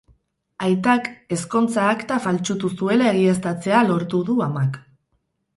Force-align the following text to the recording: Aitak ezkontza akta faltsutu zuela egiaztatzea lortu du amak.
Aitak 0.67 1.09
ezkontza 1.35 1.83
akta 1.97 2.17
faltsutu 2.25 2.71
zuela 2.79 3.13
egiaztatzea 3.13 3.85
lortu 3.91 4.23
du 4.31 4.39
amak. 4.51 4.85